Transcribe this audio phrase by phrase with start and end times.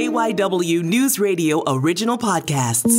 [0.00, 2.90] KYW News Radio original podcasts.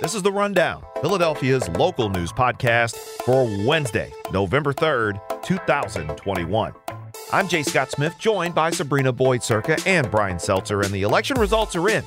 [0.00, 6.72] This is The Rundown, Philadelphia's local news podcast for Wednesday, November 3rd, 2021.
[7.34, 11.38] I'm Jay Scott Smith, joined by Sabrina Boyd Surka and Brian Seltzer, and the election
[11.38, 12.02] results are in.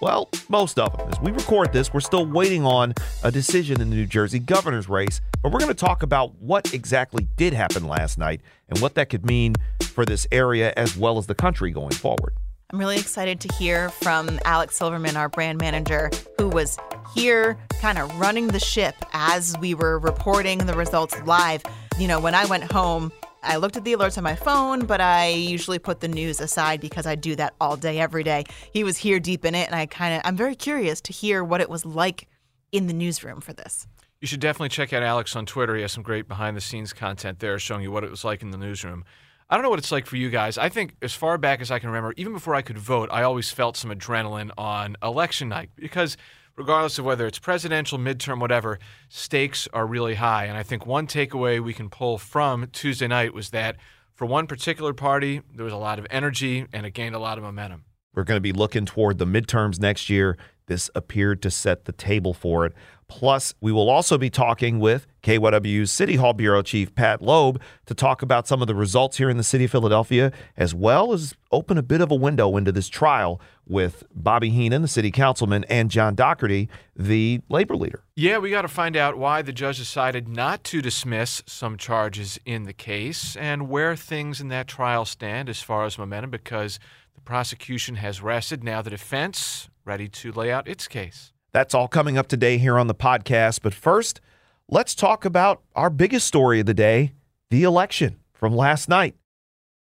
[0.00, 1.08] Well, most of them.
[1.08, 2.94] As we record this, we're still waiting on
[3.24, 6.72] a decision in the New Jersey governor's race, but we're going to talk about what
[6.72, 11.18] exactly did happen last night and what that could mean for this area as well
[11.18, 12.34] as the country going forward.
[12.70, 16.78] I'm really excited to hear from Alex Silverman, our brand manager, who was
[17.14, 21.62] here kind of running the ship as we were reporting the results live.
[21.98, 23.10] You know, when I went home,
[23.42, 26.80] I looked at the alerts on my phone, but I usually put the news aside
[26.80, 28.44] because I do that all day, every day.
[28.72, 31.44] He was here deep in it, and I kind of, I'm very curious to hear
[31.44, 32.28] what it was like
[32.72, 33.86] in the newsroom for this.
[34.20, 35.76] You should definitely check out Alex on Twitter.
[35.76, 38.42] He has some great behind the scenes content there showing you what it was like
[38.42, 39.04] in the newsroom.
[39.48, 40.58] I don't know what it's like for you guys.
[40.58, 43.22] I think as far back as I can remember, even before I could vote, I
[43.22, 46.16] always felt some adrenaline on election night because
[46.58, 48.78] regardless of whether it's presidential, midterm, whatever,
[49.08, 50.46] stakes are really high.
[50.46, 53.76] And I think one takeaway we can pull from Tuesday night was that
[54.12, 57.38] for one particular party, there was a lot of energy and it gained a lot
[57.38, 57.84] of momentum.
[58.12, 60.36] We're going to be looking toward the midterms next year.
[60.66, 62.72] This appeared to set the table for it.
[63.06, 67.94] Plus, we will also be talking with KYW's City Hall Bureau Chief Pat Loeb to
[67.94, 71.34] talk about some of the results here in the city of Philadelphia, as well as
[71.50, 75.64] open a bit of a window into this trial with Bobby Henon, the city councilman,
[75.64, 78.02] and John Dougherty, the labor leader.
[78.16, 82.38] Yeah, we got to find out why the judge decided not to dismiss some charges
[82.44, 86.78] in the case and where things in that trial stand as far as momentum, because
[87.14, 88.64] the prosecution has rested.
[88.64, 91.32] Now the defense ready to lay out its case.
[91.52, 93.60] That's all coming up today here on the podcast.
[93.62, 94.20] But first,
[94.68, 97.12] let's talk about our biggest story of the day
[97.50, 99.16] the election from last night.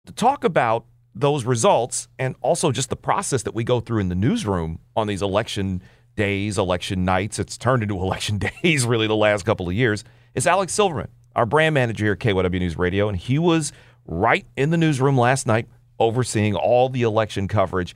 [0.05, 0.85] To talk about
[1.15, 5.07] those results and also just the process that we go through in the newsroom on
[5.07, 5.81] these election
[6.15, 10.03] days, election nights, it's turned into election days really the last couple of years,
[10.35, 13.07] is Alex Silverman, our brand manager here at KYW News Radio.
[13.07, 13.71] And he was
[14.05, 15.67] right in the newsroom last night
[15.99, 17.95] overseeing all the election coverage.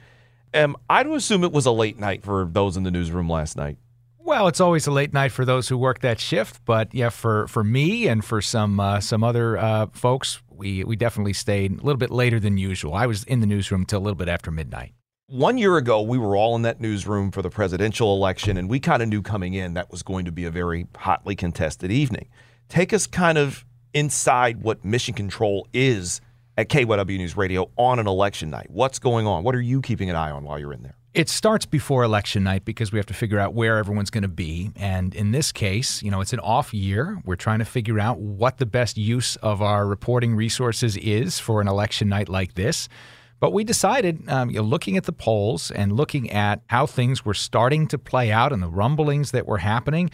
[0.54, 3.78] Um, I'd assume it was a late night for those in the newsroom last night.
[4.20, 7.48] Well, it's always a late night for those who work that shift, but yeah, for,
[7.48, 11.84] for me and for some uh, some other uh, folks, we we definitely stayed a
[11.84, 12.94] little bit later than usual.
[12.94, 14.94] I was in the newsroom until a little bit after midnight.
[15.28, 18.80] One year ago, we were all in that newsroom for the presidential election, and we
[18.80, 22.30] kind of knew coming in that was going to be a very hotly contested evening.
[22.70, 26.22] Take us kind of inside what mission control is
[26.58, 28.68] at KYW News Radio on an election night?
[28.70, 29.44] What's going on?
[29.44, 30.97] What are you keeping an eye on while you're in there?
[31.14, 34.28] It starts before election night because we have to figure out where everyone's going to
[34.28, 34.72] be.
[34.76, 37.20] And in this case, you know, it's an off year.
[37.26, 41.60] We're trying to figure out what the best use of our reporting resources is for
[41.60, 42.88] an election night like this.
[43.40, 47.24] But we decided, um, you know, looking at the polls and looking at how things
[47.24, 50.10] were starting to play out and the rumblings that were happening,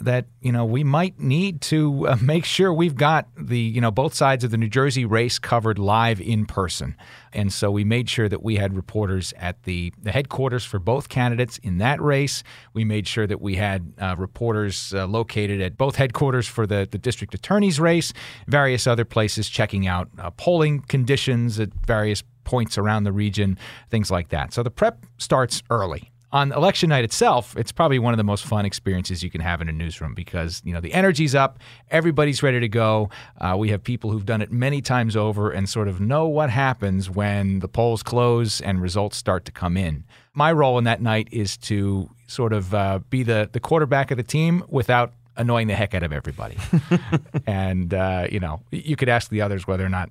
[0.00, 3.90] that you know we might need to uh, make sure we've got the you know
[3.90, 6.96] both sides of the New Jersey race covered live in person,
[7.32, 11.08] and so we made sure that we had reporters at the, the headquarters for both
[11.08, 12.42] candidates in that race.
[12.72, 16.88] We made sure that we had uh, reporters uh, located at both headquarters for the
[16.90, 18.12] the district attorney's race,
[18.46, 23.56] various other places checking out uh, polling conditions at various points around the region,
[23.90, 24.52] things like that.
[24.52, 28.44] So the prep starts early on election night itself, it's probably one of the most
[28.44, 31.58] fun experiences you can have in a newsroom because you know the energy's up,
[31.90, 33.10] everybody's ready to go.
[33.40, 36.50] Uh, we have people who've done it many times over and sort of know what
[36.50, 40.04] happens when the polls close and results start to come in.
[40.34, 44.16] My role in that night is to sort of uh, be the the quarterback of
[44.16, 46.56] the team without annoying the heck out of everybody.
[47.46, 50.10] and uh, you know, you could ask the others whether or not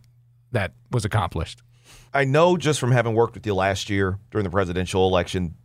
[0.52, 1.62] that was accomplished.
[2.14, 5.56] I know just from having worked with you last year during the presidential election,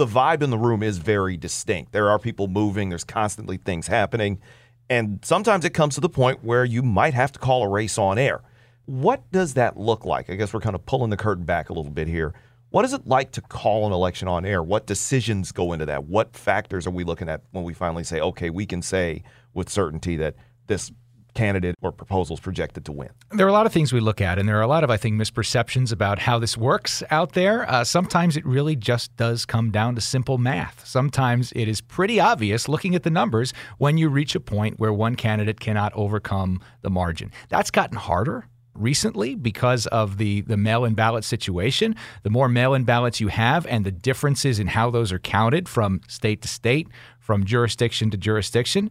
[0.00, 1.92] the vibe in the room is very distinct.
[1.92, 4.40] There are people moving, there's constantly things happening.
[4.88, 7.98] And sometimes it comes to the point where you might have to call a race
[7.98, 8.40] on air.
[8.86, 10.30] What does that look like?
[10.30, 12.32] I guess we're kind of pulling the curtain back a little bit here.
[12.70, 14.62] What is it like to call an election on air?
[14.62, 16.04] What decisions go into that?
[16.04, 19.22] What factors are we looking at when we finally say, okay, we can say
[19.52, 20.34] with certainty that
[20.66, 20.90] this
[21.34, 23.10] candidate or proposals projected to win?
[23.30, 24.90] There are a lot of things we look at, and there are a lot of,
[24.90, 27.68] I think, misperceptions about how this works out there.
[27.70, 30.86] Uh, sometimes it really just does come down to simple math.
[30.86, 34.92] Sometimes it is pretty obvious looking at the numbers when you reach a point where
[34.92, 37.32] one candidate cannot overcome the margin.
[37.48, 41.94] That's gotten harder recently because of the, the mail in ballot situation.
[42.22, 45.68] The more mail in ballots you have and the differences in how those are counted
[45.68, 46.88] from state to state,
[47.18, 48.90] from jurisdiction to jurisdiction,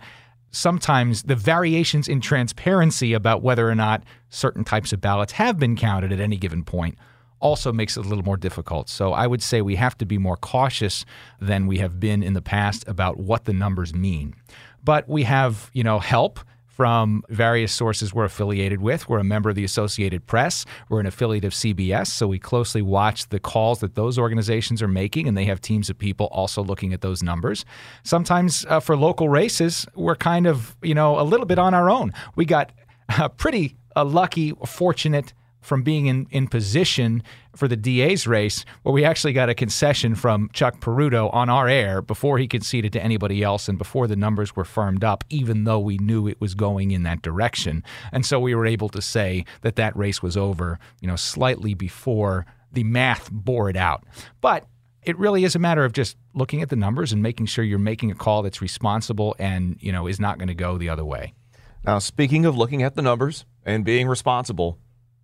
[0.52, 5.76] sometimes the variations in transparency about whether or not certain types of ballots have been
[5.76, 6.98] counted at any given point
[7.40, 8.90] also makes it a little more difficult.
[8.90, 11.06] So I would say we have to be more cautious
[11.40, 14.36] than we have been in the past about what the numbers mean.
[14.84, 16.40] But we have, you know, help
[16.80, 19.10] from various sources we're affiliated with.
[19.10, 20.64] We're a member of the Associated Press.
[20.88, 24.88] We're an affiliate of CBS, so we closely watch the calls that those organizations are
[24.88, 27.66] making, and they have teams of people also looking at those numbers.
[28.04, 31.90] Sometimes uh, for local races, we're kind of, you know, a little bit on our
[31.90, 32.14] own.
[32.38, 32.72] We got
[33.10, 37.24] uh, pretty uh, lucky, fortunate from being in, in position
[37.56, 41.68] for the DA's race, where we actually got a concession from Chuck Peruto on our
[41.68, 45.66] air before he conceded to anybody else and before the numbers were firmed up, even
[45.66, 47.84] though we knew it was going in that direction.
[48.12, 51.74] And so we were able to say that that race was over, you know, slightly
[51.74, 54.06] before the math bore it out.
[54.42, 54.66] But
[55.04, 57.80] it really is a matter of just looking at the numbers and making sure you're
[57.80, 61.06] making a call that's responsible and, you know, is not going to go the other
[61.06, 61.34] way.
[61.86, 64.78] Now, speaking of looking at the numbers and being responsible,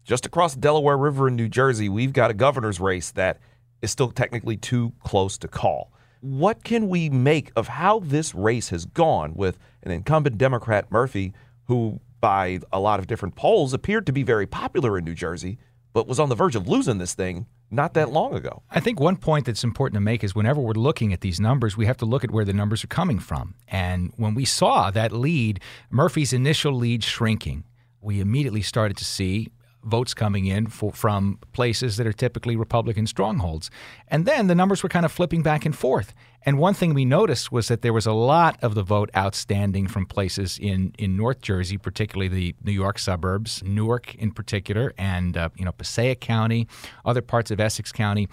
[0.05, 3.39] just across the Delaware River in New Jersey, we've got a governor's race that
[3.81, 5.91] is still technically too close to call.
[6.21, 11.33] What can we make of how this race has gone with an incumbent Democrat, Murphy,
[11.65, 15.57] who, by a lot of different polls, appeared to be very popular in New Jersey,
[15.91, 18.61] but was on the verge of losing this thing not that long ago.
[18.69, 21.75] I think one point that's important to make is whenever we're looking at these numbers,
[21.75, 23.55] we have to look at where the numbers are coming from.
[23.67, 25.59] And when we saw that lead,
[25.89, 27.63] Murphy's initial lead shrinking,
[28.01, 29.49] we immediately started to see
[29.85, 33.69] votes coming in for, from places that are typically Republican strongholds.
[34.07, 36.13] And then the numbers were kind of flipping back and forth.
[36.45, 39.87] And one thing we noticed was that there was a lot of the vote outstanding
[39.87, 45.37] from places in, in North Jersey, particularly the New York suburbs, Newark in particular, and
[45.37, 46.67] uh, you know Passaic County,
[47.03, 48.27] other parts of Essex County,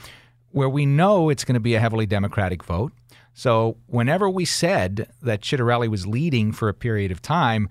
[0.51, 2.93] where we know it's going to be a heavily Democratic vote.
[3.35, 7.69] So whenever we said that Ciattarelli was leading for a period of time,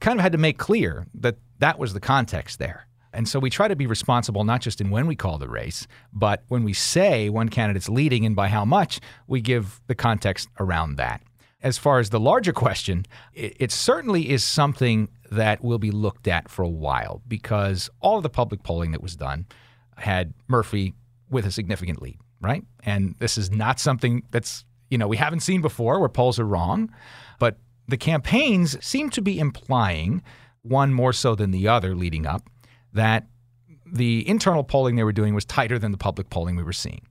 [0.00, 2.87] kind of had to make clear that that was the context there.
[3.12, 5.86] And so we try to be responsible not just in when we call the race,
[6.12, 10.48] but when we say one candidate's leading and by how much, we give the context
[10.60, 11.22] around that.
[11.60, 16.48] As far as the larger question, it, certainly is something that will be looked at
[16.48, 19.46] for a while because all of the public polling that was done
[19.96, 20.94] had Murphy
[21.30, 22.64] with a significant lead, right?
[22.84, 26.46] And this is not something that's, you know, we haven't seen before where polls are
[26.46, 26.94] wrong,
[27.40, 27.58] but
[27.88, 30.22] the campaigns seem to be implying,
[30.62, 32.48] one more so than the other leading up,
[32.92, 33.26] that
[33.84, 37.02] the internal polling they were doing was tighter than the public polling we were seeing.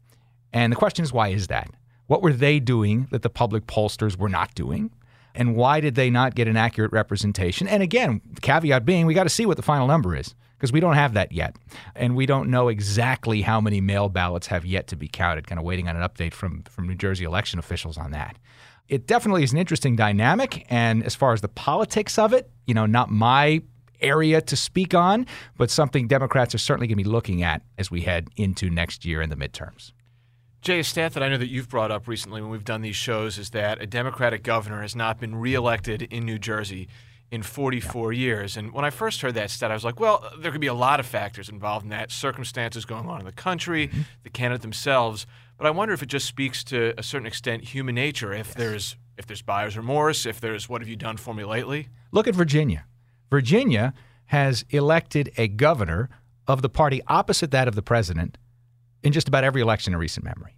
[0.54, 1.70] And the question is, why is that?
[2.08, 4.92] What were they doing that the public pollsters were not doing?
[5.36, 7.68] And why did they not get an accurate representation?
[7.68, 10.72] And again, the caveat being, we got to see what the final number is because
[10.72, 11.56] we don't have that yet.
[11.96, 15.60] And we don't know exactly how many mail ballots have yet to be counted, kind
[15.60, 18.38] of waiting on an update from, from New Jersey election officials on that.
[18.90, 20.66] It definitely is an interesting dynamic.
[20.70, 23.62] And as far as the politics of it, you know, not my
[24.02, 25.26] area to speak on,
[25.58, 29.06] but something Democrats are certainly going to be looking at as we head into next
[29.06, 29.92] year in the midterms.
[30.62, 32.96] Jay, a stat that I know that you've brought up recently when we've done these
[32.96, 36.88] shows is that a Democratic governor has not been reelected in New Jersey
[37.30, 38.20] in 44 yeah.
[38.20, 38.58] years.
[38.58, 40.74] And when I first heard that stat, I was like, well, there could be a
[40.74, 44.02] lot of factors involved in that circumstances going on in the country, mm-hmm.
[44.24, 45.26] the candidate themselves.
[45.58, 48.34] But I wonder if it just speaks to a certain extent human nature.
[48.34, 48.56] If yes.
[48.56, 51.90] there's if there's buyer's remorse, if there's what have you done for me lately?
[52.12, 52.86] Look at Virginia.
[53.30, 53.94] Virginia
[54.26, 56.10] has elected a governor
[56.48, 58.38] of the party opposite that of the president
[59.04, 60.58] in just about every election in recent memory.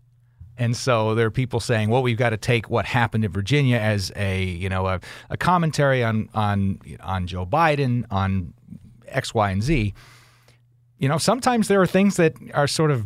[0.57, 3.77] And so there are people saying, well, we've got to take what happened in Virginia
[3.77, 8.53] as a, you know, a, a commentary on, on, on Joe Biden, on
[9.07, 9.93] X, Y, and Z.
[10.97, 13.05] You know, sometimes there are things that are sort of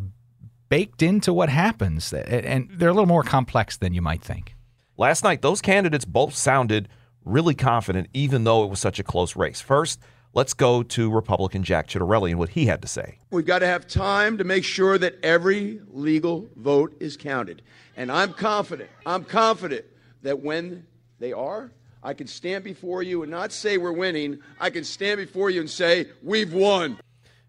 [0.68, 4.56] baked into what happens, and they're a little more complex than you might think.
[4.98, 6.90] Last night, those candidates both sounded
[7.26, 9.62] really confident, even though it was such a close race.
[9.62, 10.00] First,
[10.34, 13.20] let's go to Republican Jack Ciattarelli and what he had to say.
[13.32, 17.62] We've got to have time to make sure that every legal vote is counted.
[17.96, 19.86] And I'm confident, I'm confident
[20.24, 20.86] that when
[21.20, 24.40] they are, I can stand before you and not say we're winning.
[24.60, 27.00] I can stand before you and say we've won.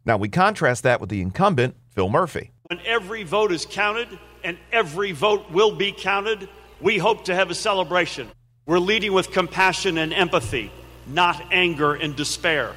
[0.05, 2.53] Now, we contrast that with the incumbent, Phil Murphy.
[2.69, 6.49] When every vote is counted and every vote will be counted,
[6.81, 8.31] we hope to have a celebration.
[8.67, 10.73] We're leading with compassion and empathy,
[11.07, 12.73] not anger and despair.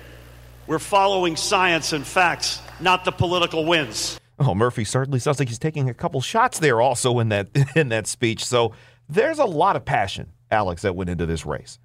[0.67, 4.19] We're following science and facts, not the political winds.
[4.37, 7.87] Oh, Murphy certainly sounds like he's taking a couple shots there also in that in
[7.89, 8.43] that speech.
[8.43, 8.73] So
[9.07, 11.79] there's a lot of passion, Alex, that went into this race.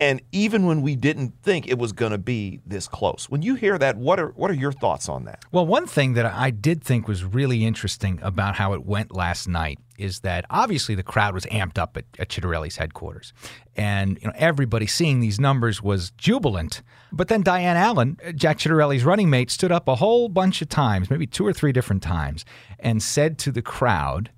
[0.00, 3.56] And even when we didn't think it was going to be this close, when you
[3.56, 5.44] hear that, what are what are your thoughts on that?
[5.50, 9.48] Well, one thing that I did think was really interesting about how it went last
[9.48, 13.32] night is that obviously the crowd was amped up at, at Ciattarelli's headquarters,
[13.74, 16.82] and you know everybody seeing these numbers was jubilant.
[17.10, 21.10] But then Diane Allen, Jack Ciattarelli's running mate, stood up a whole bunch of times,
[21.10, 22.44] maybe two or three different times,
[22.78, 24.30] and said to the crowd,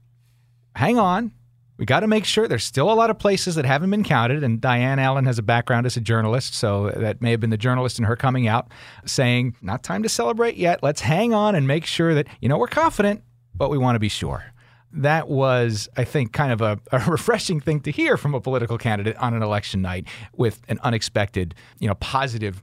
[0.74, 1.32] "Hang on."
[1.80, 4.44] We got to make sure there's still a lot of places that haven't been counted.
[4.44, 7.56] And Diane Allen has a background as a journalist, so that may have been the
[7.56, 8.70] journalist in her coming out
[9.06, 10.82] saying, Not time to celebrate yet.
[10.82, 13.22] Let's hang on and make sure that, you know, we're confident,
[13.54, 14.44] but we want to be sure.
[14.92, 18.76] That was, I think, kind of a, a refreshing thing to hear from a political
[18.76, 20.06] candidate on an election night
[20.36, 22.62] with an unexpected, you know, positive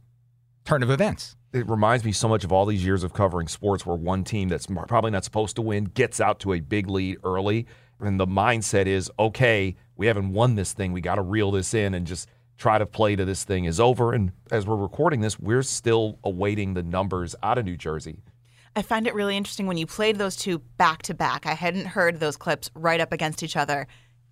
[0.64, 3.86] turn of events it reminds me so much of all these years of covering sports
[3.86, 7.18] where one team that's probably not supposed to win gets out to a big lead
[7.24, 7.66] early
[8.00, 10.92] and the mindset is okay we haven't won this thing.
[10.94, 13.80] We got to reel this in and just try to play to this thing is
[13.80, 14.13] over.
[14.13, 18.22] And as we're recording this we're still awaiting the numbers out of new jersey.
[18.75, 21.48] I find it really interesting when you played those two back to back.
[21.48, 23.88] I hadn't heard those clips right up against each other.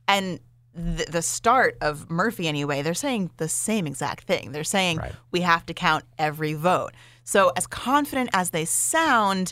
[0.07, 0.39] And
[0.75, 4.51] the, the start of murphy anyway they're saying the same exact thing.
[4.51, 5.13] They're saying Right.
[5.31, 6.91] we have to count every vote.
[7.23, 9.51] So as confident as they sound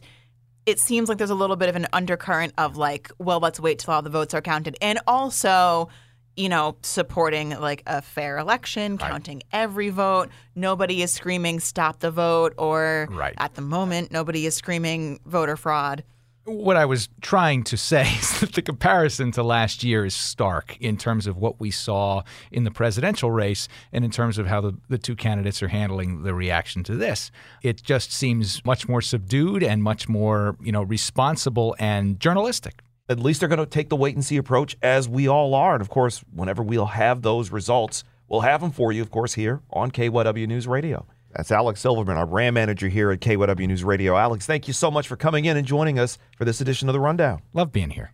[0.66, 3.80] it seems like there's a little bit of an undercurrent of like, well, let's wait
[3.80, 5.90] till all the votes are counted, and also,
[6.36, 10.30] you know, supporting like a fair election, counting every vote.
[10.56, 13.34] Nobody is screaming "stop the vote," or Right.
[13.38, 16.04] at the moment, nobody is screaming voter fraud.
[16.46, 20.78] What I was trying to say is that the comparison to last year is stark
[20.80, 24.62] in terms of what we saw in the presidential race and in terms of how
[24.62, 27.32] the, the two candidates are handling the reaction to this.
[27.62, 32.82] It just seems much more subdued and much more, you know, responsible and journalistic.
[33.10, 35.74] at least they're going to take the wait and see approach as we all are
[35.74, 39.34] and of course whenever we'll have those results we'll have them for you of course
[39.34, 43.84] here on kyw news radio that's alex silverman our brand manager here at kyw news
[43.84, 46.90] radio alex thank you so much for coming in and joining us for this edition
[46.90, 48.14] of the rundown Love being here.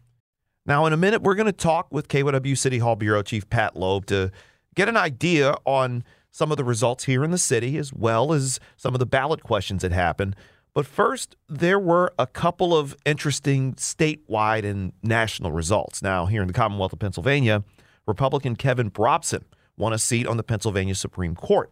[0.65, 3.75] Now, in a minute, we're going to talk with KYW City Hall Bureau Chief Pat
[3.75, 4.31] Loeb to
[4.75, 8.59] get an idea on some of the results here in the city, as well as
[8.77, 10.35] some of the ballot questions that happened.
[10.75, 16.03] But first, there were a couple of interesting statewide and national results.
[16.03, 17.63] Now, here in the Commonwealth of Pennsylvania,
[18.05, 19.43] Republican Kevin Brobson
[19.75, 21.71] won a seat on the Pennsylvania Supreme Court.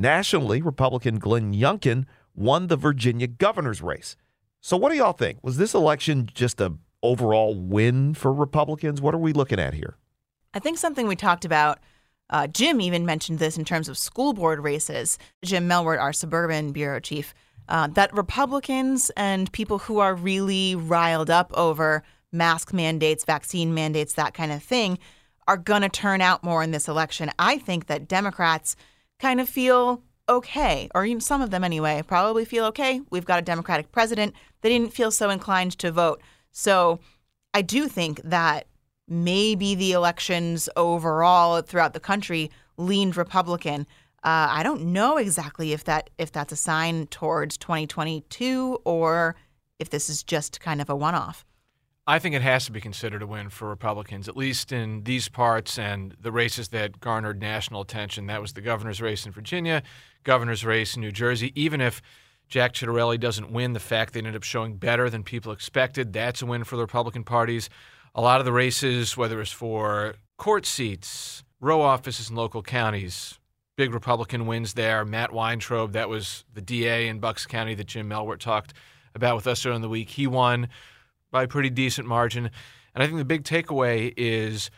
[0.00, 4.16] Nationally, Republican Glenn Youngkin won the Virginia governor's race.
[4.60, 5.40] So, what do y'all think?
[5.42, 9.00] Was this election just a overall win for Republicans?
[9.00, 9.96] What are we looking at here?
[10.54, 11.80] I think something we talked about.
[12.30, 15.18] Uh, Jim even mentioned this in terms of school board races.
[15.44, 17.34] Jim Melwert, our suburban bureau chief,
[17.68, 24.12] uh, that Republicans and people who are really riled up over mask mandates, vaccine mandates,
[24.12, 24.98] that kind of thing,
[25.48, 27.30] are going to turn out more in this election.
[27.38, 28.76] I think that Democrats
[29.18, 33.00] kind of feel okay, or even some of them anyway, probably feel okay.
[33.10, 34.34] We've got a Democratic president.
[34.60, 36.20] They didn't feel so inclined to vote.
[36.52, 37.00] So
[37.54, 38.66] I do think that
[39.08, 43.86] maybe the elections overall throughout the country leaned Republican.
[44.22, 49.36] Uh, I don't know exactly if that if that's a sign towards 2022 or
[49.78, 51.44] if this is just kind of a one-off.
[52.08, 55.28] I think it has to be considered a win for Republicans, at least in these
[55.28, 58.28] parts and the races that garnered national attention.
[58.28, 59.82] That was the governor's race in Virginia,
[60.24, 61.52] governor's race in New Jersey.
[61.54, 62.00] Even if
[62.48, 66.40] Jack Ciattarelli doesn't win, the fact they ended up showing better than people expected, that's
[66.40, 67.68] a win for the Republican parties.
[68.14, 73.38] A lot of the races, whether it's for court seats, row offices in local counties,
[73.76, 75.04] big Republican wins there.
[75.04, 78.72] Matt Weintraub, that was the DA in Bucks County that Jim Melwert talked
[79.14, 80.08] about with us earlier in the week.
[80.08, 80.68] He won
[81.30, 82.50] by a pretty decent margin.
[82.94, 84.70] And I think the big takeaway is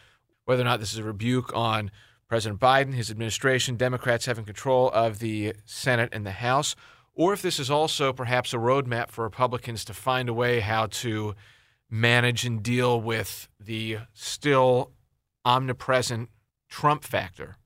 [0.45, 1.91] whether or not this is a rebuke on
[2.29, 6.77] President Biden, his administration, Democrats having control of the Senate and the House,
[7.15, 10.87] or if this is also perhaps a roadmap for Republicans to find a way how
[10.87, 11.35] to
[11.91, 14.93] manage and deal with the still
[15.45, 16.29] omnipresent
[16.69, 17.57] Trump factor.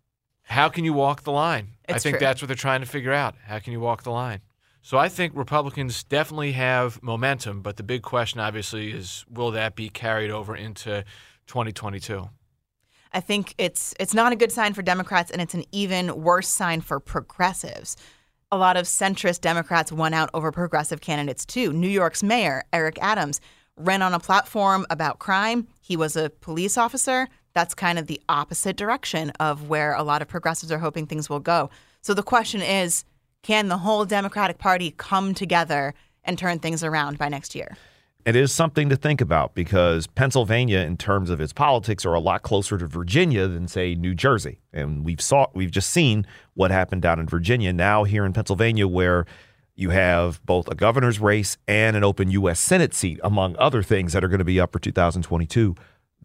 [0.44, 1.76] How can you walk the line?
[1.88, 2.20] I think true.
[2.20, 3.34] that's what they're trying to figure out.
[3.44, 4.40] How can you walk the line?
[4.84, 9.76] So I think Republicans definitely have momentum, but the big question obviously is will that
[9.76, 11.06] be carried over into
[11.46, 12.28] 2022?
[13.10, 16.50] I think it's it's not a good sign for Democrats, and it's an even worse
[16.50, 17.96] sign for progressives.
[18.52, 21.72] A lot of centrist Democrats won out over progressive candidates too.
[21.72, 23.40] New York's mayor Eric Adams
[23.78, 25.66] ran on a platform about crime.
[25.80, 27.26] He was a police officer.
[27.54, 31.30] That's kind of the opposite direction of where a lot of progressives are hoping things
[31.30, 31.70] will go.
[32.02, 33.06] So the question is,
[33.44, 37.76] can the whole Democratic Party come together and turn things around by next year?
[38.24, 42.20] It is something to think about because Pennsylvania, in terms of its politics, are a
[42.20, 44.60] lot closer to Virginia than, say, New Jersey.
[44.72, 47.70] And we've saw we've just seen what happened down in Virginia.
[47.72, 49.26] Now here in Pennsylvania, where
[49.76, 52.60] you have both a governor's race and an open U.S.
[52.60, 55.74] Senate seat, among other things that are going to be up for 2022.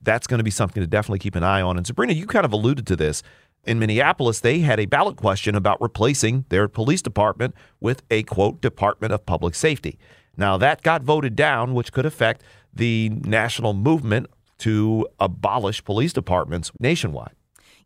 [0.02, 1.76] That's going to be something to definitely keep an eye on.
[1.76, 3.24] And Sabrina, you kind of alluded to this.
[3.66, 8.62] In Minneapolis, they had a ballot question about replacing their police department with a quote,
[8.62, 10.00] Department of Public Safety.
[10.38, 14.28] Now, that got voted down, which could affect the national movement
[14.60, 17.34] to abolish police departments nationwide.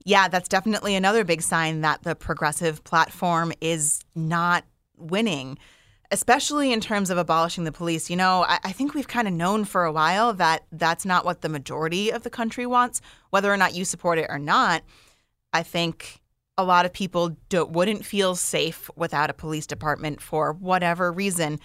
[0.06, 4.65] Yeah, that's definitely another big sign that the progressive platform is not
[4.98, 5.58] winning,
[6.12, 8.10] especially in terms of abolishing the police.
[8.10, 11.25] You know, I, I think we've kind of known for a while that that's not
[11.25, 14.84] what the majority of the country wants, whether or not you support it or not.
[15.53, 16.22] I think
[16.57, 21.60] a lot of people wouldn't feel safe without a police department for whatever reason.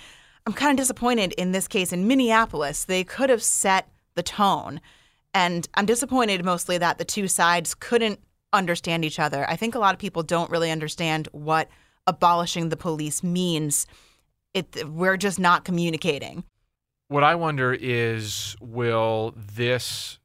[0.46, 2.84] I'm kind of disappointed in this case in Minneapolis.
[2.84, 4.80] They could have set the tone.
[5.34, 8.20] And I'm disappointed mostly that the two sides couldn't
[8.52, 9.48] understand each other.
[9.48, 11.68] I think a lot of people don't really understand what
[12.06, 13.86] abolishing the police means.
[14.54, 16.44] It we're just not communicating.
[17.08, 20.18] What I wonder is will this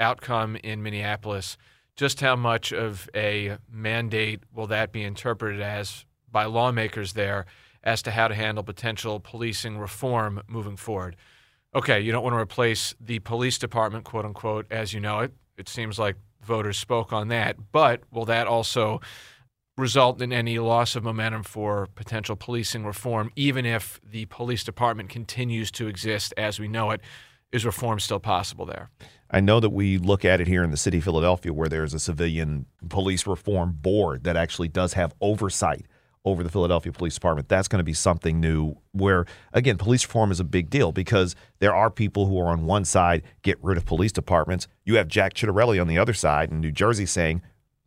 [0.00, 1.56] outcome in Minneapolis
[1.98, 7.44] just how much of a mandate will that be interpreted as by lawmakers there
[7.82, 11.16] as to how to handle potential policing reform moving forward?
[11.74, 15.32] Okay, you don't want to replace the police department, quote unquote, as you know it.
[15.56, 17.56] It seems like voters spoke on that.
[17.72, 19.00] But will that also
[19.76, 25.08] result in any loss of momentum for potential policing reform, even if the police department
[25.08, 27.00] continues to exist as we know it?
[27.50, 28.90] Is reform still possible there?
[29.30, 31.94] I know that we look at it here in the city of Philadelphia where there's
[31.94, 35.86] a civilian police reform board that actually does have oversight
[36.24, 37.48] over the Philadelphia Police Department.
[37.48, 41.34] That's going to be something new where, again, police reform is a big deal because
[41.58, 44.68] there are people who are on one side, get rid of police departments.
[44.84, 47.42] You have Jack Ciattarelli on the other side in New Jersey saying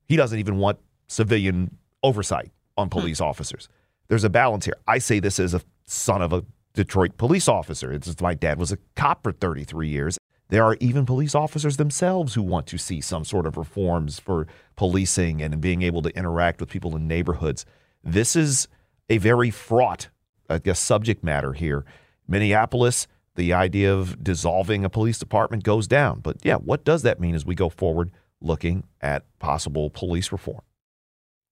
[0.05, 2.99] he doesn't even want civilian oversight on hmm.
[2.99, 3.25] police hmm.
[3.25, 3.69] officers.
[4.07, 4.75] There's a balance here.
[4.87, 7.91] I say this as a son of a Detroit police officer.
[7.91, 10.17] It's just my dad was a cop for 33 years.
[10.49, 14.47] There are even police officers themselves who want to see some sort of reforms for
[14.75, 17.65] policing and being able to interact with people in neighborhoods.
[18.03, 18.67] This is
[19.09, 20.09] a very fraught,
[20.49, 21.85] I guess, subject matter here.
[22.27, 26.19] Minneapolis, the idea of dissolving a police department goes down.
[26.19, 30.61] But yeah, what does that mean as we go forward looking at possible police reform?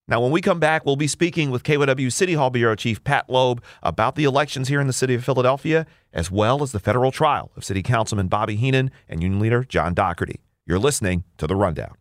[0.09, 3.29] Now, when we come back, we'll be speaking with KYW City Hall Bureau Chief Pat
[3.29, 7.11] Loeb about the elections here in the city of Philadelphia, as well as the federal
[7.11, 10.39] trial of City Councilman Bobby Henon and Union Leader John Dougherty.
[10.65, 11.93] You're listening to The Rundown.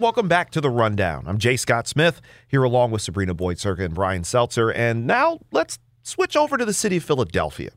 [0.00, 1.26] Welcome back to the Rundown.
[1.28, 4.72] I'm Jay Scott Smith here along with Sabrina Boyd Surka and Brian Seltzer.
[4.72, 7.70] And now let's switch over to the city of Philadelphia.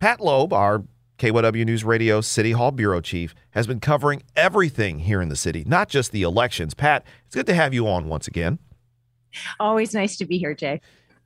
[0.00, 0.84] Pat Loeb, our
[1.18, 5.64] KYW News Radio City Hall Bureau Chief, has been covering everything here in the city,
[5.66, 6.74] not just the elections.
[6.74, 8.58] Pat, it's good to have you on once again.
[9.58, 10.80] Always nice to be here, Jay.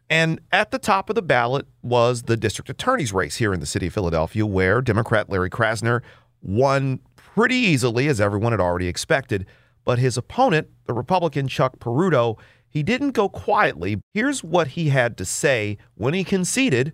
[0.09, 3.67] And at the top of the ballot was the district attorney's race here in the
[3.67, 6.03] city of Philadelphia, where Democrat Larry Krasner
[6.43, 9.47] won pretty easily, as everyone had already expected.
[9.85, 14.01] But his opponent, the Republican Chuck Peruto, he didn't go quietly.
[14.15, 16.93] Here's what he had to say when he conceded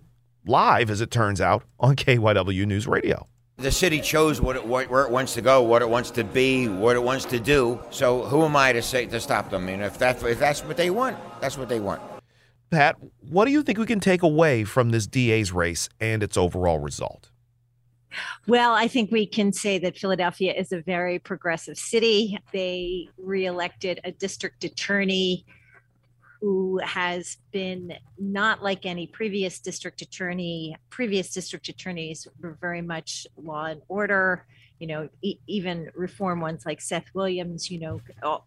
[0.49, 3.27] live, as it turns out, on KYW News Radio.
[3.57, 6.67] The city chose what it, where it wants to go, what it wants to be,
[6.67, 7.79] what it wants to do.
[7.91, 9.63] So who am I to say to stop them?
[9.63, 12.01] I mean, if that if that's what they want, that's what they want.
[12.69, 12.95] Pat,
[13.29, 16.79] what do you think we can take away from this DA's race and its overall
[16.79, 17.31] result?
[18.47, 22.39] Well, I think we can say that Philadelphia is a very progressive city.
[22.51, 25.45] They reelected a district attorney
[26.41, 30.75] who has been not like any previous district attorney.
[30.89, 34.45] Previous district attorneys were very much law and order.
[34.79, 38.01] You know, e- even reform ones like Seth Williams, you know,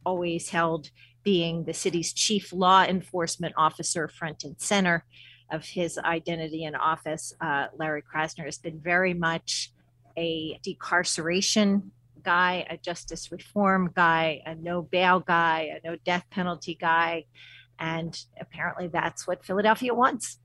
[0.06, 0.90] always held
[1.22, 5.04] being the city's chief law enforcement officer front and center
[5.50, 7.34] of his identity in office.
[7.40, 9.70] Uh, Larry Krasner has been very much
[10.16, 11.90] a decarceration
[12.22, 17.24] guy, a justice reform guy, a no bail guy, a no death penalty guy.
[17.82, 20.38] And apparently that's what Philadelphia wants.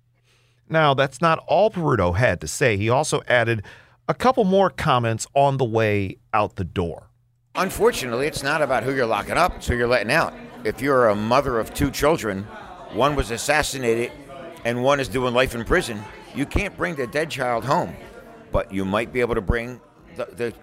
[0.67, 2.77] Now, that's not all Peruto had to say.
[2.77, 3.63] He also added
[4.07, 7.11] a couple more comments on the way out the door.
[7.53, 10.33] Unfortunately, it's not about who you're locking up, it's who you're letting out.
[10.63, 12.43] If you're a mother of two children,
[12.93, 14.11] one was assassinated
[14.65, 16.01] and one is doing life in prison,
[16.33, 17.95] you can't bring the dead child home,
[18.51, 19.79] but you might be able to bring
[20.15, 20.53] the, the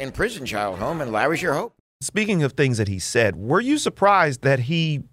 [0.00, 1.74] in prison child home, and Larry's your hope.
[2.00, 5.04] Speaking of things that he said, were you surprised that he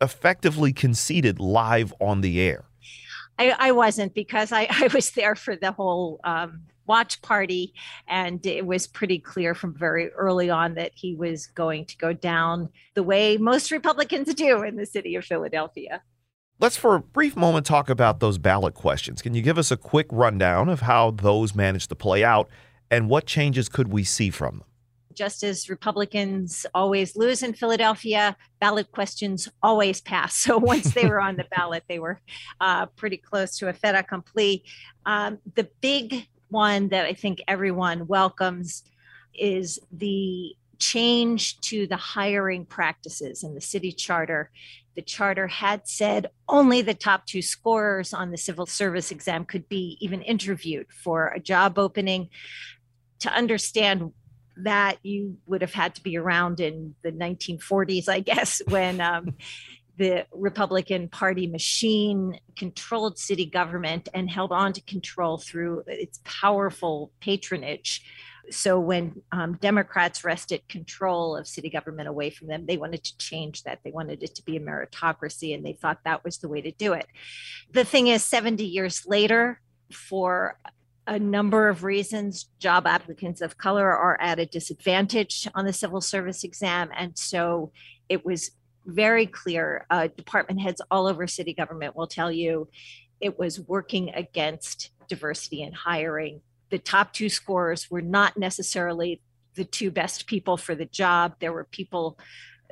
[0.00, 2.64] effectively conceded live on the air.
[3.38, 7.72] I, I wasn't because I, I was there for the whole um, watch party,
[8.06, 12.12] and it was pretty clear from very early on that he was going to go
[12.12, 16.02] down the way most Republicans do in the city of Philadelphia.
[16.60, 19.20] Let's, for a brief moment, talk about those ballot questions.
[19.20, 22.48] Can you give us a quick rundown of how those managed to play out
[22.90, 24.64] and what changes could we see from them?
[25.14, 30.34] Just as Republicans always lose in Philadelphia, ballot questions always pass.
[30.44, 32.20] So once they were on the ballot, they were
[32.60, 34.64] uh, pretty close to a fait accompli.
[35.06, 38.82] Um, the big one that I think everyone welcomes
[39.34, 44.50] is the change to the hiring practices in the city charter.
[44.96, 49.68] The charter had said only the top two scorers on the civil service exam could
[49.68, 52.28] be even interviewed for a job opening.
[53.20, 54.12] To understand
[54.58, 59.34] that you would have had to be around in the 1940s, I guess, when um,
[59.96, 67.12] the Republican Party machine controlled city government and held on to control through its powerful
[67.20, 68.04] patronage.
[68.50, 73.16] So when um, Democrats wrested control of city government away from them, they wanted to
[73.16, 73.80] change that.
[73.84, 76.70] They wanted it to be a meritocracy, and they thought that was the way to
[76.72, 77.06] do it.
[77.72, 80.58] The thing is, 70 years later, for
[81.06, 86.00] a number of reasons job applicants of color are at a disadvantage on the civil
[86.00, 87.70] service exam and so
[88.08, 88.52] it was
[88.86, 92.68] very clear uh, department heads all over city government will tell you
[93.20, 96.40] it was working against diversity in hiring.
[96.70, 99.20] The top two scorers were not necessarily
[99.54, 101.36] the two best people for the job.
[101.40, 102.18] There were people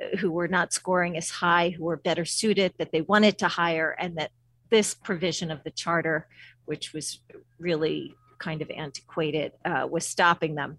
[0.01, 3.47] uh, who were not scoring as high who were better suited that they wanted to
[3.47, 4.31] hire and that
[4.69, 6.27] this provision of the charter
[6.65, 7.19] which was
[7.59, 10.77] really kind of antiquated uh, was stopping them.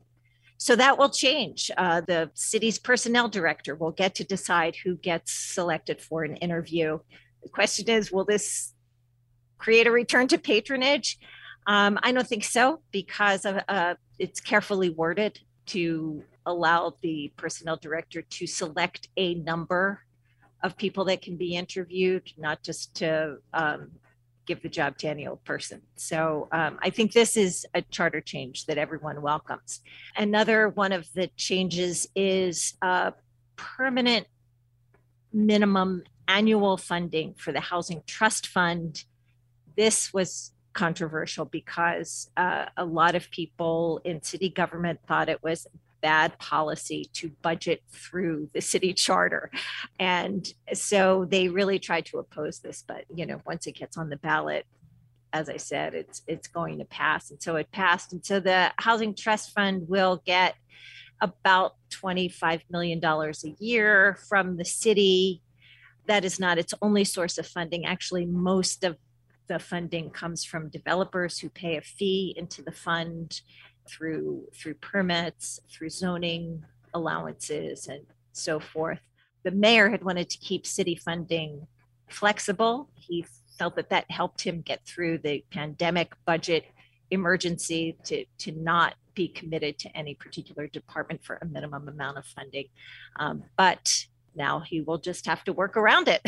[0.56, 1.70] So that will change.
[1.76, 6.98] Uh, the city's personnel director will get to decide who gets selected for an interview.
[7.42, 8.72] The question is will this
[9.58, 11.18] create a return to patronage?
[11.66, 17.76] Um, I don't think so because of, uh, it's carefully worded to allow the personnel
[17.76, 20.00] director to select a number
[20.62, 23.90] of people that can be interviewed, not just to um,
[24.46, 25.82] give the job to any old person.
[25.96, 29.80] So um, I think this is a charter change that everyone welcomes.
[30.16, 33.12] Another one of the changes is a
[33.56, 34.26] permanent
[35.32, 39.04] minimum annual funding for the Housing Trust Fund.
[39.76, 45.66] This was controversial because uh, a lot of people in city government thought it was
[46.04, 49.50] bad policy to budget through the city charter.
[49.98, 54.10] And so they really tried to oppose this, but you know, once it gets on
[54.10, 54.66] the ballot,
[55.32, 57.30] as I said, it's it's going to pass.
[57.30, 58.12] And so it passed.
[58.12, 60.56] And so the Housing Trust Fund will get
[61.22, 65.40] about $25 million a year from the city.
[66.06, 67.86] That is not its only source of funding.
[67.86, 68.98] Actually, most of
[69.46, 73.40] the funding comes from developers who pay a fee into the fund
[73.88, 79.00] through through permits, through zoning allowances, and so forth.
[79.42, 81.66] The mayor had wanted to keep city funding
[82.08, 82.88] flexible.
[82.94, 83.26] He
[83.58, 86.64] felt that that helped him get through the pandemic budget
[87.10, 92.26] emergency to to not be committed to any particular department for a minimum amount of
[92.26, 92.66] funding.
[93.16, 96.20] Um, but now he will just have to work around it.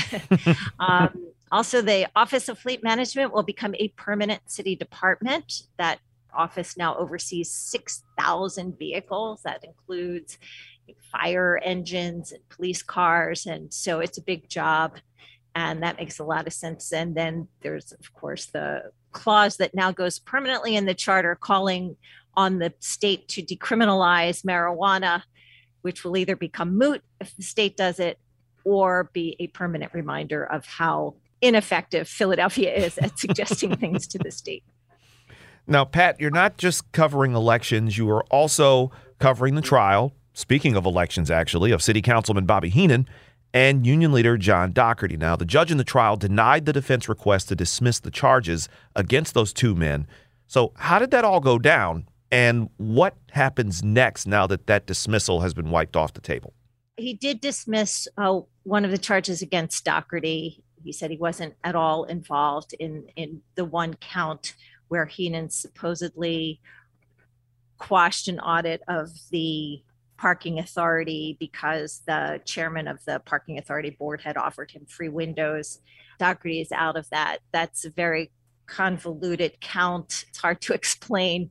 [0.79, 6.01] um, also, the Office of Fleet Management will become a permanent city department that
[6.37, 9.43] office now oversees 6,000 vehicles.
[9.43, 10.39] That includes
[11.11, 13.47] fire engines and police cars.
[13.47, 14.99] And so it's a big job.
[15.55, 16.93] And that makes a lot of sense.
[16.93, 21.97] And then there's, of course, the clause that now goes permanently in the charter calling
[22.35, 25.23] on the state to decriminalize marijuana,
[25.81, 28.19] which will either become moot if the state does it
[28.65, 34.31] or be a permanent reminder of how ineffective Philadelphia is at suggesting things to the
[34.31, 34.65] state.
[35.67, 40.87] Now, Pat, you're not just covering elections, you are also covering the trial, speaking of
[40.87, 43.07] elections, actually, of City Councilman Bobby Henon
[43.53, 45.17] and Union Leader John Dougherty.
[45.17, 49.35] Now, the judge in the trial denied the defense request to dismiss the charges against
[49.35, 50.07] those two men.
[50.47, 52.07] So, how did that all go down?
[52.31, 56.53] And what happens next now that that dismissal has been wiped off the table?
[56.97, 60.63] He did dismiss uh, one of the charges against Dougherty.
[60.83, 64.55] He said he wasn't at all involved in, in the one count
[64.89, 66.61] where Henon supposedly
[67.79, 69.83] quashed an audit of the
[70.17, 75.81] parking authority because the chairman of the parking authority board had offered him free windows.
[76.19, 77.39] Dougherty is out of that.
[77.53, 78.31] That's a very
[78.67, 80.25] convoluted count.
[80.29, 81.51] It's hard to explain.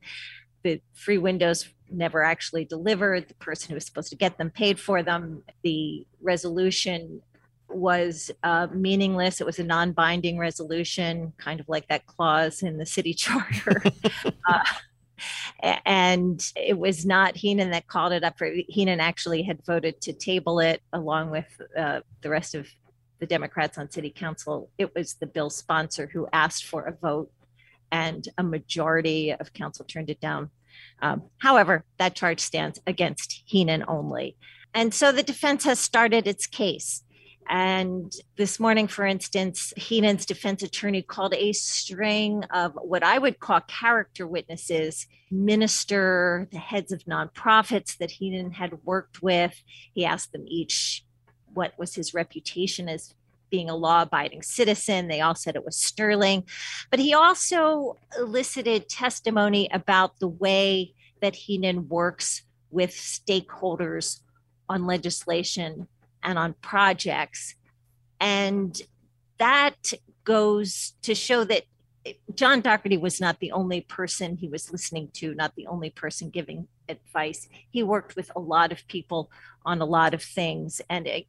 [0.64, 3.28] The free windows never actually delivered.
[3.28, 5.44] The person who was supposed to get them paid for them.
[5.64, 7.22] The resolution
[7.76, 9.42] was uh, meaningless.
[9.42, 13.84] It was a non binding resolution, kind of like that clause in the city charter.
[14.50, 14.64] uh,
[15.86, 20.14] and it was not Henon that called it up for Henon actually had voted to
[20.14, 22.68] table it along with uh, the rest of
[23.20, 24.70] the Democrats on city council.
[24.78, 27.32] It was the bill sponsor who asked for a vote
[27.92, 30.50] and a majority of council turned it down.
[31.02, 34.36] Um, however, that charge stands against Henon only.
[34.74, 37.05] And so the defense has started its case.
[37.48, 43.40] And this morning, for instance, Henon's defense attorney called a string of what I would
[43.40, 49.62] call character witnesses, minister, the heads of nonprofits that Henon had worked with.
[49.94, 51.06] He asked them each
[51.54, 53.14] what was his reputation as
[53.50, 55.08] being a law abiding citizen.
[55.08, 56.46] They all said it was sterling.
[56.90, 64.22] But he also elicited testimony about the way that Henon works with stakeholders
[64.68, 65.88] on legislation
[66.26, 67.56] and on projects.
[68.20, 68.82] And
[69.38, 69.94] that
[70.26, 71.64] goes to show that
[72.34, 76.30] John Dougherty was not the only person he was listening to, not the only person
[76.30, 77.48] giving advice.
[77.72, 79.32] He worked with a lot of people
[79.66, 81.26] on a lot of things, and it,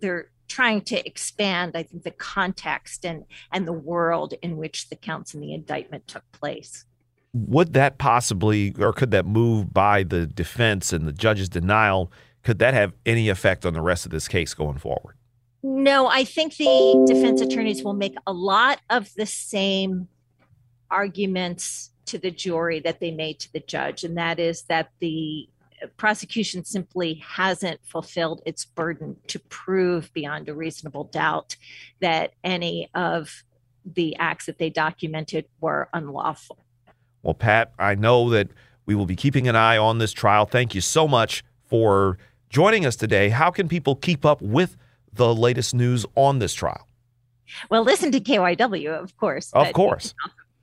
[0.00, 4.96] they're trying to expand, I think, the context and and the world in which the
[4.96, 6.84] counts in the indictment took place.
[7.32, 12.10] Would that possibly, or could that move by the defense and the judge's denial
[12.46, 15.16] could that have any effect on the rest of this case going forward?
[15.64, 20.06] No, I think the defense attorneys will make a lot of the same
[20.88, 25.48] arguments to the jury that they made to the judge, and that is that the
[25.96, 31.56] prosecution simply hasn't fulfilled its burden to prove beyond a reasonable doubt
[32.00, 33.42] that any of
[33.84, 36.58] the acts that they documented were unlawful.
[37.24, 38.50] Well, Pat, I know that
[38.86, 40.46] we will be keeping an eye on this trial.
[40.46, 43.28] Thank you so much for joining us today.
[43.28, 44.76] How can people keep up with
[45.12, 46.86] the latest news on this trial?
[47.70, 49.50] Well, listen to KYW, of course.
[49.52, 50.14] Of course.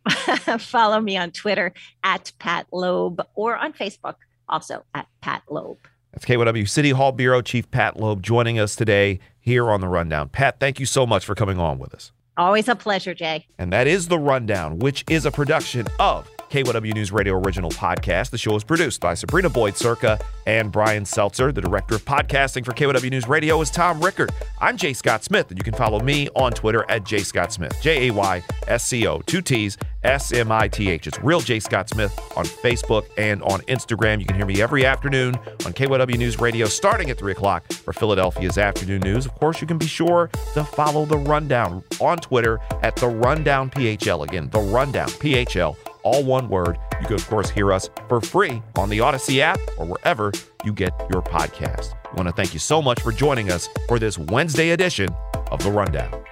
[0.60, 4.16] Follow me on Twitter at Pat Loeb or on Facebook
[4.50, 5.78] also at Pat Loeb.
[6.12, 10.30] That's KYW City Hall Bureau Chief Pat Loeb joining us today here on The Rundown.
[10.30, 12.12] Pat, thank you so much for coming on with us.
[12.38, 13.48] Always a pleasure, Jay.
[13.58, 18.30] And that is The Rundown, which is a production of KYW News Radio original podcast.
[18.30, 21.52] The show is produced by Sabrina Boyd Surka and Brian Seltzer.
[21.52, 24.32] The director of podcasting for KYW News Radio is Tom Rickard.
[24.62, 27.76] I'm Jay Scott Smith, and you can follow me on Twitter at Jay Scott Smith.
[27.82, 31.08] J A Y S C O, two T's, S M I T H.
[31.08, 34.20] It's Real Jay Scott Smith on Facebook and on Instagram.
[34.20, 35.34] You can hear me every afternoon
[35.66, 39.26] on KYW News Radio starting at 3 o'clock for Philadelphia's afternoon news.
[39.26, 43.72] Of course, you can be sure to follow The Rundown on Twitter at The Rundown
[43.72, 44.28] PHL.
[44.28, 46.78] Again, The Rundown PHL all one word.
[47.02, 50.32] You can, of course, hear us for free on the Odyssey app or wherever
[50.64, 51.94] you get your podcast.
[52.06, 55.10] I want to thank you so much for joining us for this Wednesday edition
[55.52, 56.24] of The Rundown.